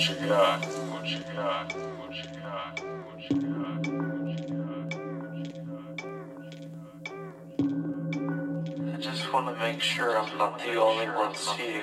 [0.00, 0.18] I just
[9.30, 11.82] wanna make sure I'm not the only one seeing.